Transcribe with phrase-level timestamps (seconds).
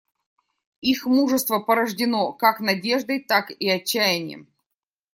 [0.81, 4.47] Их мужество порождено как надеждой, так и отчаянием.